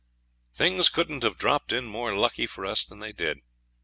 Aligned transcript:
Things 0.55 0.89
couldn't 0.89 1.21
have 1.21 1.37
dropped 1.37 1.71
in 1.71 1.85
more 1.85 2.15
lucky 2.15 2.47
for 2.47 2.65
us 2.65 2.85
than 2.87 2.97
they 2.97 3.11
did. 3.13 3.37